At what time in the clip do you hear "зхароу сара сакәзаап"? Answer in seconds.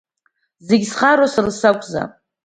0.89-2.11